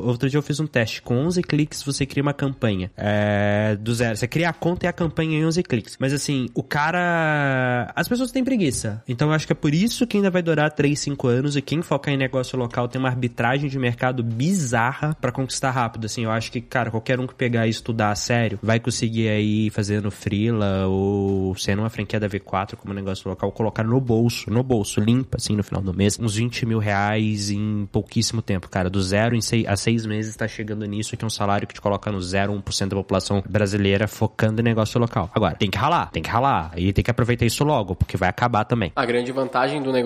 Outro 0.03 0.29
dia 0.29 0.37
eu 0.37 0.43
fiz 0.43 0.59
um 0.59 0.67
teste. 0.67 1.01
Com 1.01 1.15
11 1.17 1.41
cliques 1.43 1.83
você 1.83 2.05
cria 2.05 2.23
uma 2.23 2.33
campanha. 2.33 2.91
É, 2.97 3.75
do 3.79 3.93
zero. 3.93 4.17
Você 4.17 4.27
cria 4.27 4.49
a 4.49 4.53
conta 4.53 4.85
e 4.85 4.89
a 4.89 4.93
campanha 4.93 5.39
em 5.39 5.45
11 5.45 5.63
cliques. 5.63 5.97
Mas 5.99 6.13
assim, 6.13 6.47
o 6.53 6.63
cara. 6.63 7.91
As 7.95 8.07
pessoas 8.07 8.31
têm 8.31 8.43
preguiça. 8.43 9.03
Então 9.07 9.29
eu 9.29 9.33
acho 9.33 9.45
que 9.45 9.53
é 9.53 9.55
por 9.55 9.73
isso 9.73 10.05
que 10.11 10.17
ainda 10.17 10.29
vai 10.29 10.41
durar 10.41 10.69
3, 10.69 10.99
5 10.99 11.27
anos 11.29 11.55
e 11.55 11.61
quem 11.61 11.81
focar 11.81 12.13
em 12.13 12.17
negócio 12.17 12.59
local 12.59 12.85
tem 12.89 12.99
uma 12.99 13.07
arbitragem 13.07 13.69
de 13.69 13.79
mercado 13.79 14.21
bizarra 14.21 15.15
para 15.21 15.31
conquistar 15.31 15.71
rápido, 15.71 16.03
assim. 16.03 16.25
Eu 16.25 16.31
acho 16.31 16.51
que, 16.51 16.59
cara, 16.59 16.91
qualquer 16.91 17.17
um 17.17 17.25
que 17.25 17.33
pegar 17.33 17.65
e 17.65 17.69
estudar 17.69 18.11
a 18.11 18.15
sério 18.15 18.59
vai 18.61 18.77
conseguir 18.77 19.29
aí 19.29 19.69
fazendo 19.69 20.11
freela 20.11 20.85
ou 20.85 21.55
sendo 21.55 21.79
uma 21.79 21.89
franquia 21.89 22.19
da 22.19 22.27
V4 22.27 22.75
como 22.75 22.93
negócio 22.93 23.29
local, 23.29 23.53
colocar 23.53 23.85
no 23.85 24.01
bolso, 24.01 24.51
no 24.51 24.61
bolso, 24.61 24.99
limpa, 24.99 25.37
assim, 25.37 25.55
no 25.55 25.63
final 25.63 25.81
do 25.81 25.93
mês, 25.93 26.19
uns 26.19 26.35
20 26.35 26.65
mil 26.65 26.79
reais 26.79 27.49
em 27.49 27.87
pouquíssimo 27.89 28.41
tempo, 28.41 28.67
cara. 28.69 28.89
Do 28.89 29.01
zero 29.01 29.33
em 29.33 29.39
seis, 29.39 29.65
a 29.65 29.77
seis 29.77 30.05
meses 30.05 30.35
tá 30.35 30.45
chegando 30.45 30.85
nisso, 30.85 31.15
que 31.15 31.23
é 31.23 31.27
um 31.27 31.29
salário 31.29 31.65
que 31.65 31.73
te 31.73 31.79
coloca 31.79 32.11
no 32.11 32.17
0,1% 32.17 32.89
da 32.89 32.95
população 32.97 33.41
brasileira 33.49 34.09
focando 34.09 34.59
em 34.59 34.63
negócio 34.65 34.99
local. 34.99 35.29
Agora, 35.33 35.55
tem 35.55 35.69
que 35.69 35.77
ralar, 35.77 36.11
tem 36.11 36.21
que 36.21 36.29
ralar. 36.29 36.73
E 36.75 36.91
tem 36.91 37.01
que 37.01 37.11
aproveitar 37.11 37.45
isso 37.45 37.63
logo, 37.63 37.95
porque 37.95 38.17
vai 38.17 38.27
acabar 38.27 38.65
também. 38.65 38.91
A 38.93 39.05
grande 39.05 39.31
vantagem 39.31 39.81
do 39.81 39.89
negócio 39.89 40.00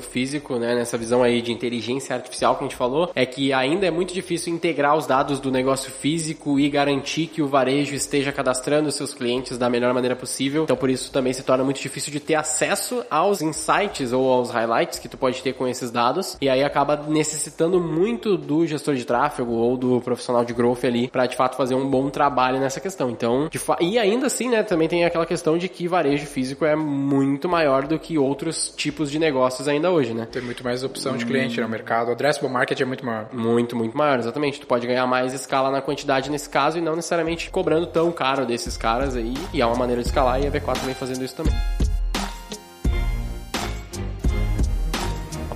físico, 0.00 0.56
né, 0.56 0.74
nessa 0.74 0.96
visão 0.96 1.22
aí 1.22 1.40
de 1.40 1.52
inteligência 1.52 2.14
artificial 2.14 2.56
que 2.56 2.64
a 2.64 2.66
gente 2.68 2.76
falou, 2.76 3.10
é 3.14 3.26
que 3.26 3.52
ainda 3.52 3.86
é 3.86 3.90
muito 3.90 4.12
difícil 4.14 4.52
integrar 4.52 4.96
os 4.96 5.06
dados 5.06 5.40
do 5.40 5.50
negócio 5.50 5.90
físico 5.90 6.58
e 6.58 6.68
garantir 6.68 7.26
que 7.26 7.42
o 7.42 7.48
varejo 7.48 7.94
esteja 7.94 8.32
cadastrando 8.32 8.90
seus 8.90 9.14
clientes 9.14 9.58
da 9.58 9.68
melhor 9.68 9.92
maneira 9.94 10.16
possível. 10.16 10.64
Então, 10.64 10.76
por 10.76 10.90
isso 10.90 11.10
também 11.10 11.32
se 11.32 11.42
torna 11.42 11.64
muito 11.64 11.80
difícil 11.80 12.12
de 12.12 12.20
ter 12.20 12.34
acesso 12.34 13.04
aos 13.10 13.42
insights 13.42 14.12
ou 14.12 14.30
aos 14.30 14.50
highlights 14.50 14.98
que 14.98 15.08
tu 15.08 15.16
pode 15.16 15.42
ter 15.42 15.52
com 15.54 15.66
esses 15.66 15.90
dados. 15.90 16.36
E 16.40 16.48
aí 16.48 16.62
acaba 16.62 16.96
necessitando 17.08 17.80
muito 17.80 18.36
do 18.36 18.66
gestor 18.66 18.94
de 18.94 19.04
tráfego 19.04 19.52
ou 19.52 19.76
do 19.76 20.00
profissional 20.00 20.44
de 20.44 20.52
growth 20.52 20.84
ali 20.84 21.08
para 21.08 21.26
de 21.26 21.36
fato 21.36 21.56
fazer 21.56 21.74
um 21.74 21.88
bom 21.88 22.10
trabalho 22.10 22.60
nessa 22.60 22.80
questão. 22.80 23.10
Então, 23.10 23.48
e 23.80 23.98
ainda 23.98 24.26
assim, 24.26 24.48
né, 24.48 24.62
também 24.62 24.88
tem 24.88 25.04
aquela 25.04 25.26
questão 25.26 25.58
de 25.58 25.68
que 25.68 25.88
varejo 25.88 26.26
físico 26.26 26.64
é 26.64 26.76
muito 26.76 27.48
maior 27.48 27.86
do 27.86 27.98
que 27.98 28.18
outros 28.18 28.72
tipos 28.76 29.10
de 29.10 29.18
negócios 29.38 29.68
ainda 29.68 29.90
hoje, 29.90 30.12
né? 30.12 30.26
Tem 30.30 30.42
muito 30.42 30.64
mais 30.64 30.82
opção 30.82 31.16
de 31.16 31.24
cliente 31.24 31.60
no 31.60 31.68
mercado. 31.68 32.08
O 32.08 32.12
addressable 32.12 32.48
market 32.48 32.80
é 32.80 32.84
muito 32.84 33.06
maior. 33.06 33.28
Muito, 33.32 33.76
muito 33.76 33.96
maior, 33.96 34.18
exatamente. 34.18 34.60
Tu 34.60 34.66
pode 34.66 34.84
ganhar 34.84 35.06
mais 35.06 35.32
escala 35.32 35.70
na 35.70 35.80
quantidade 35.80 36.28
nesse 36.28 36.50
caso 36.50 36.78
e 36.78 36.80
não 36.80 36.96
necessariamente 36.96 37.48
cobrando 37.48 37.86
tão 37.86 38.10
caro 38.10 38.44
desses 38.44 38.76
caras 38.76 39.14
aí. 39.14 39.34
E 39.54 39.62
é 39.62 39.66
uma 39.66 39.76
maneira 39.76 40.02
de 40.02 40.08
escalar 40.08 40.42
e 40.42 40.46
a 40.46 40.50
V4 40.50 40.78
vem 40.80 40.94
fazendo 40.94 41.24
isso 41.24 41.36
também. 41.36 41.54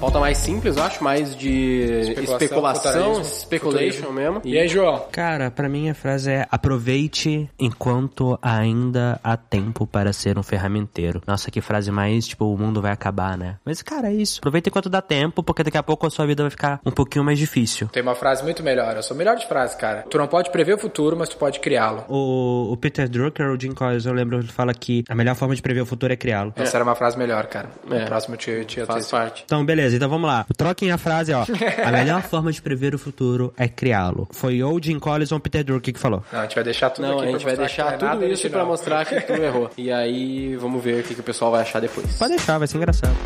Pauta 0.03 0.19
mais 0.19 0.39
simples, 0.39 0.77
eu 0.77 0.83
acho, 0.83 1.05
mais 1.05 1.37
de 1.37 2.17
especulação, 2.21 3.23
speculation 3.23 4.11
mesmo. 4.11 4.43
E... 4.45 4.55
e 4.55 4.59
aí, 4.59 4.67
João? 4.67 5.07
Cara, 5.13 5.49
para 5.49 5.69
mim 5.69 5.89
a 5.89 5.95
frase 5.95 6.29
é 6.29 6.45
aproveite 6.51 7.49
enquanto 7.57 8.37
ainda 8.43 9.21
há 9.23 9.37
tempo 9.37 9.87
para 9.87 10.13
ser 10.13 10.37
um 10.37 10.43
ferramenteiro. 10.43 11.23
Nossa, 11.25 11.53
que 11.53 11.61
frase 11.61 11.93
mais, 11.93 12.27
tipo, 12.27 12.47
o 12.47 12.59
mundo 12.59 12.83
vai 12.83 12.91
acabar, 12.91 13.39
né? 13.39 13.59
Mas, 13.65 13.81
cara, 13.81 14.11
é 14.11 14.15
isso. 14.15 14.41
Aproveita 14.41 14.71
enquanto 14.71 14.91
dá 14.91 15.01
tempo, 15.01 15.41
porque 15.41 15.63
daqui 15.63 15.79
a 15.79 15.85
pouco 15.85 16.05
a 16.05 16.11
sua 16.11 16.27
vida 16.27 16.43
vai 16.43 16.51
ficar 16.51 16.81
um 16.85 16.91
pouquinho 16.91 17.25
mais 17.25 17.39
difícil. 17.39 17.87
Tem 17.87 18.03
uma 18.03 18.17
frase 18.17 18.43
muito 18.43 18.61
melhor. 18.61 18.97
Eu 18.97 19.05
sou 19.05 19.17
melhor 19.17 19.37
de 19.37 19.47
frase, 19.47 19.77
cara. 19.77 20.03
Tu 20.11 20.19
não 20.19 20.27
pode 20.27 20.51
prever 20.51 20.75
o 20.75 20.79
futuro, 20.79 21.17
mas 21.17 21.29
tu 21.29 21.37
pode 21.37 21.61
criá-lo. 21.61 22.05
O, 22.09 22.73
o 22.73 22.77
Peter 22.77 23.09
Drucker, 23.09 23.53
o 23.53 23.61
Jim 23.61 23.71
Collins, 23.71 24.05
eu 24.05 24.13
lembro, 24.13 24.41
ele 24.41 24.49
fala 24.49 24.75
que 24.75 25.05
a 25.09 25.15
melhor 25.15 25.37
forma 25.37 25.55
de 25.55 25.63
prever 25.63 25.83
o 25.83 25.87
futuro 25.87 26.13
é 26.13 26.17
criá-lo. 26.17 26.53
Essa 26.57 26.77
é. 26.77 26.79
era 26.79 26.85
uma 26.85 26.97
frase 26.97 27.17
melhor, 27.17 27.47
cara. 27.47 27.69
É. 27.89 28.03
O 28.03 28.07
próximo 28.07 28.37
te, 28.37 28.65
te 28.65 28.85
Faz 28.85 29.09
parte. 29.09 29.45
Então, 29.47 29.65
beleza 29.65 29.92
então 29.93 30.09
vamos 30.09 30.29
lá. 30.29 30.47
Troquem 30.57 30.91
a 30.91 30.99
frase, 30.99 31.33
ó. 31.33 31.45
A 31.85 31.93
melhor 31.93 32.23
forma 32.29 32.53
de 32.53 32.61
prever 32.61 32.95
o 32.95 32.99
futuro 32.99 33.53
é 33.57 33.69
criá-lo. 33.69 34.29
Foi 34.33 34.63
ou 34.63 34.83
Jim 34.83 34.99
Collins 34.99 35.33
ou 35.33 35.41
Peter 35.41 35.65
Drucker 35.65 35.95
que 35.95 36.01
falou. 36.01 36.23
Não, 36.33 36.41
a 36.41 36.43
gente 36.43 36.55
vai 36.55 36.65
deixar 36.65 36.91
tudo 36.91 37.07
não, 37.07 37.19
aqui 37.19 37.29
a 37.29 37.33
gente 37.33 37.45
vai 37.45 37.57
deixar 37.57 37.99
tudo 37.99 38.25
isso 38.27 38.51
pra 38.51 38.65
mostrar 38.65 39.05
que 39.05 39.21
tu 39.21 39.33
errou. 39.33 39.71
E 39.83 39.91
aí, 39.91 40.55
vamos 40.57 40.83
ver 40.83 41.01
o 41.01 41.03
que, 41.03 41.15
que 41.15 41.21
o 41.21 41.25
pessoal 41.25 41.51
vai 41.51 41.63
achar 41.63 41.81
depois. 41.81 42.17
Pode 42.17 42.37
deixar, 42.37 42.59
vai 42.59 42.69
ser 42.69 42.77
engraçado. 42.77 43.17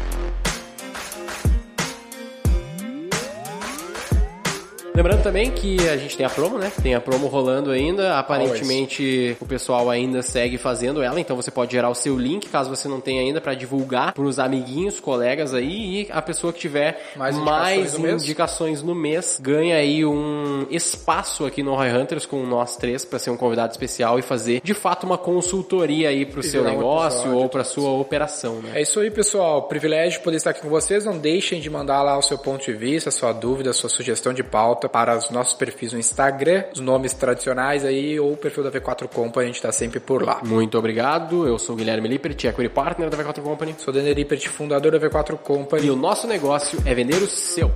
Lembrando 4.97 5.23
também 5.23 5.51
que 5.51 5.77
a 5.91 5.97
gente 5.99 6.17
tem 6.17 6.25
a 6.25 6.31
promo, 6.31 6.57
né? 6.57 6.73
Tem 6.83 6.95
a 6.95 7.01
promo 7.03 7.27
rolando 7.27 7.71
ainda. 7.71 8.19
Aparentemente 8.19 9.37
o 9.39 9.45
pessoal 9.45 9.91
ainda 9.91 10.23
segue 10.23 10.57
fazendo 10.57 11.03
ela, 11.03 11.21
então 11.21 11.37
você 11.37 11.51
pode 11.51 11.73
gerar 11.73 11.91
o 11.91 11.95
seu 11.95 12.17
link, 12.17 12.49
caso 12.49 12.71
você 12.71 12.89
não 12.89 12.99
tenha 12.99 13.21
ainda, 13.21 13.39
para 13.39 13.53
divulgar 13.53 14.15
pros 14.15 14.39
amiguinhos, 14.39 14.99
colegas 14.99 15.53
aí. 15.53 16.07
E 16.07 16.09
a 16.11 16.23
pessoa 16.23 16.51
que 16.51 16.61
tiver 16.61 17.13
mais 17.15 17.37
indicações, 17.37 17.99
mais 17.99 18.23
indicações 18.23 18.83
no 18.83 18.95
mês 18.95 19.39
ganha 19.39 19.77
aí 19.77 20.03
um 20.03 20.67
espaço 20.71 21.45
aqui 21.45 21.63
no 21.63 21.75
Roy 21.75 21.93
Hunters 21.93 22.25
com 22.25 22.47
nós 22.47 22.79
três 22.79 23.05
para 23.05 23.19
ser 23.19 23.29
um 23.29 23.37
convidado 23.37 23.73
especial 23.73 24.19
e 24.19 24.23
fazer 24.23 24.63
de 24.65 24.73
fato 24.73 25.05
uma 25.05 25.19
consultoria 25.19 26.09
aí 26.09 26.25
pro 26.25 26.41
e 26.41 26.45
seu 26.45 26.65
negócio 26.65 27.37
ou 27.37 27.51
pra 27.51 27.65
sua 27.65 27.91
operação, 27.91 28.63
né? 28.63 28.73
É 28.77 28.81
isso 28.81 28.99
aí, 28.99 29.11
pessoal. 29.11 29.65
Privilégio 29.65 30.23
poder 30.23 30.39
estar 30.39 30.53
aqui 30.53 30.63
com 30.63 30.71
vocês. 30.71 31.05
Não 31.05 31.19
deixem 31.19 31.61
de 31.61 31.69
mandar 31.69 32.03
lá 32.03 32.17
o 32.17 32.23
seu 32.23 32.39
ponto 32.39 32.65
de 32.65 32.73
vista, 32.73 33.11
a 33.11 33.13
sua 33.13 33.33
dúvida, 33.35 33.69
a 33.69 33.75
sua 33.75 33.91
sugestão 33.91 34.33
de 34.33 34.43
pauta 34.43 34.86
para 34.89 35.17
os 35.17 35.31
nossos 35.31 35.55
perfis 35.55 35.93
no 35.93 35.99
Instagram, 35.99 36.65
os 36.73 36.81
nomes 36.81 37.13
tradicionais 37.13 37.85
aí, 37.85 38.19
ou 38.19 38.33
o 38.33 38.37
perfil 38.37 38.65
da 38.65 38.71
V4 38.71 39.09
Company, 39.09 39.45
a 39.45 39.47
gente 39.47 39.57
está 39.57 39.73
sempre 39.73 40.01
por 40.01 40.23
lá. 40.23 40.41
Muito 40.45 40.79
obrigado, 40.79 41.47
eu 41.47 41.59
sou 41.59 41.75
o 41.75 41.79
Guilherme 41.79 42.09
Lippert, 42.09 42.45
Equity 42.45 42.69
Partner 42.69 43.11
da 43.11 43.17
V4 43.17 43.43
Company. 43.43 43.75
Sou 43.79 43.93
o 43.93 43.97
Daniel 43.97 44.15
Lippert, 44.15 44.49
fundador 44.49 44.93
da 44.93 44.99
V4 44.99 45.37
Company. 45.39 45.87
E 45.87 45.91
o 45.91 45.97
nosso 45.97 46.27
negócio 46.27 46.79
é 46.85 46.95
vender 46.95 47.23
o 47.23 47.27
seu. 47.27 47.73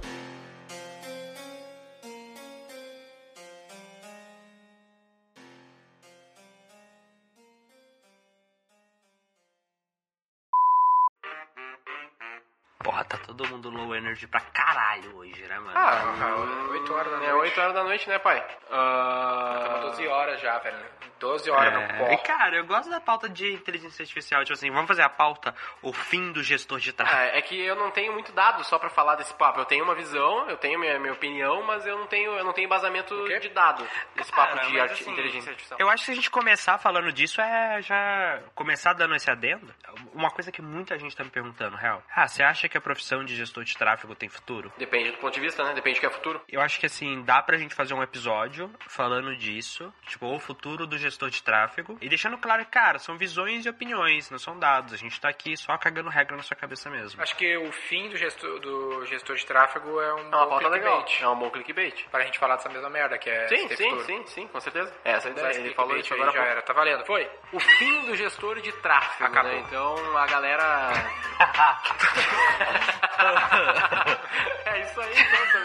Noite, 17.90 18.08
né, 18.08 18.18
pai? 18.18 18.38
Uh... 18.70 19.80
12 19.88 20.06
horas 20.06 20.40
já, 20.40 20.58
velho. 20.58 20.78
12 21.18 21.50
horas 21.50 21.74
é... 21.74 21.92
no 21.92 21.98
pó. 21.98 22.16
Cara, 22.22 22.56
eu 22.56 22.64
gosto 22.64 22.88
da 22.88 23.00
pauta 23.00 23.28
de 23.28 23.52
inteligência 23.52 24.02
artificial. 24.02 24.42
Tipo 24.42 24.54
assim, 24.54 24.70
vamos 24.70 24.88
fazer 24.88 25.02
a 25.02 25.08
pauta 25.08 25.54
o 25.82 25.92
fim 25.92 26.32
do 26.32 26.42
gestor 26.42 26.78
de 26.78 26.92
tráfego. 26.92 27.20
É, 27.20 27.38
é 27.38 27.42
que 27.42 27.60
eu 27.60 27.76
não 27.76 27.90
tenho 27.90 28.12
muito 28.12 28.32
dado 28.32 28.64
só 28.64 28.78
pra 28.78 28.88
falar 28.88 29.16
desse 29.16 29.34
papo. 29.34 29.60
Eu 29.60 29.64
tenho 29.64 29.84
uma 29.84 29.94
visão, 29.94 30.48
eu 30.48 30.56
tenho 30.56 30.78
minha, 30.80 30.98
minha 30.98 31.12
opinião, 31.12 31.62
mas 31.62 31.84
eu 31.84 31.98
não 31.98 32.06
tenho, 32.06 32.32
eu 32.32 32.44
não 32.44 32.52
tenho 32.52 32.66
embasamento 32.66 33.14
de 33.40 33.48
dado 33.50 33.86
desse 34.14 34.32
Cara, 34.32 34.56
papo 34.56 34.70
de 34.70 34.80
assim, 34.80 35.10
inteligência 35.10 35.50
artificial. 35.50 35.78
Eu 35.78 35.88
acho 35.90 36.02
que 36.02 36.06
se 36.06 36.12
a 36.12 36.14
gente 36.14 36.30
começar 36.30 36.78
falando 36.78 37.12
disso 37.12 37.40
é 37.40 37.82
já 37.82 38.40
começar 38.54 38.94
dando 38.94 39.14
esse 39.14 39.30
adendo. 39.30 39.74
Uma 40.14 40.30
coisa 40.30 40.50
que 40.50 40.62
muita 40.62 40.98
gente 40.98 41.14
tá 41.14 41.22
me 41.22 41.30
perguntando, 41.30 41.76
real. 41.76 42.02
Ah, 42.14 42.26
você 42.26 42.42
acha 42.42 42.68
que 42.68 42.78
a 42.78 42.80
profissão 42.80 43.24
de 43.24 43.36
gestor 43.36 43.64
de 43.64 43.76
tráfego 43.76 44.14
tem 44.14 44.28
futuro? 44.28 44.72
Depende 44.78 45.10
do 45.10 45.18
ponto 45.18 45.34
de 45.34 45.40
vista, 45.40 45.62
né? 45.64 45.74
Depende 45.74 45.98
do 45.98 46.00
que 46.00 46.06
é 46.06 46.10
futuro. 46.10 46.40
Eu 46.48 46.60
acho 46.60 46.80
que 46.80 46.86
assim, 46.86 47.22
dá 47.22 47.42
pra 47.42 47.58
gente 47.58 47.74
fazer 47.80 47.94
um 47.94 48.02
episódio 48.02 48.70
falando 48.86 49.34
disso, 49.34 49.90
tipo, 50.06 50.26
o 50.26 50.38
futuro 50.38 50.86
do 50.86 50.98
gestor 50.98 51.30
de 51.30 51.42
tráfego, 51.42 51.96
e 52.02 52.10
deixando 52.10 52.36
claro 52.36 52.62
que, 52.62 52.70
cara, 52.70 52.98
são 52.98 53.16
visões 53.16 53.64
e 53.64 53.70
opiniões, 53.70 54.30
não 54.30 54.38
são 54.38 54.58
dados. 54.58 54.92
A 54.92 54.98
gente 54.98 55.18
tá 55.18 55.30
aqui 55.30 55.56
só 55.56 55.74
cagando 55.78 56.10
regra 56.10 56.36
na 56.36 56.42
sua 56.42 56.54
cabeça 56.54 56.90
mesmo. 56.90 57.22
Acho 57.22 57.34
que 57.36 57.56
o 57.56 57.72
fim 57.72 58.10
do 58.10 58.18
gestor, 58.18 58.60
do 58.60 59.06
gestor 59.06 59.34
de 59.36 59.46
tráfego 59.46 59.98
é 59.98 60.14
um 60.14 60.18
é 60.18 60.36
uma 60.36 60.46
bom 60.46 60.58
legal. 60.68 61.06
É 61.20 61.28
um 61.28 61.38
bom 61.38 61.48
clickbait. 61.48 62.06
Para 62.10 62.22
a 62.22 62.26
gente 62.26 62.38
falar 62.38 62.56
dessa 62.56 62.68
mesma 62.68 62.90
merda, 62.90 63.16
que 63.16 63.30
é. 63.30 63.48
Sim, 63.48 63.66
sim, 63.68 63.76
futuro. 63.76 64.04
sim, 64.04 64.26
sim, 64.26 64.46
com 64.48 64.60
certeza. 64.60 64.92
É 65.02 65.12
essa 65.12 65.28
a 65.28 65.30
ideia. 65.30 65.56
Ele 65.56 65.72
falou 65.72 65.96
isso 65.96 66.12
agora. 66.12 66.32
Já 66.32 66.44
era, 66.44 66.60
tá 66.60 66.74
valendo. 66.74 67.06
Foi. 67.06 67.26
O 67.50 67.60
fim 67.60 68.04
do 68.04 68.14
gestor 68.14 68.60
de 68.60 68.72
tráfego. 68.72 69.30
Acabou. 69.30 69.52
Né? 69.52 69.64
Então 69.66 70.18
a 70.18 70.26
galera. 70.26 70.92
é 74.66 74.80
isso 74.80 75.00
aí, 75.00 75.12
então, 75.12 75.46
seu 75.52 75.64